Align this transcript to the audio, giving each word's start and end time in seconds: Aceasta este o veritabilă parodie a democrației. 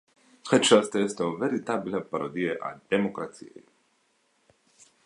Aceasta 0.51 0.97
este 0.99 1.23
o 1.23 1.35
veritabilă 1.35 1.99
parodie 2.01 2.55
a 2.59 2.79
democrației. 2.87 3.63